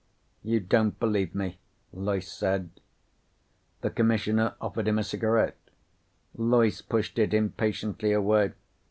"You 0.41 0.59
don't 0.59 0.99
believe 0.99 1.35
me," 1.35 1.59
Loyce 1.93 2.31
said. 2.31 2.71
The 3.81 3.91
Commissioner 3.91 4.55
offered 4.59 4.87
him 4.87 4.97
a 4.97 5.03
cigarette. 5.03 5.59
Loyce 6.35 6.81
pushed 6.81 7.19
it 7.19 7.35
impatiently 7.35 8.11
away. 8.11 8.53